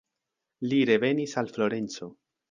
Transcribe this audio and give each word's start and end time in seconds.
Li 0.71 0.79
revenis 0.91 1.37
al 1.41 1.51
Florenco. 1.59 2.09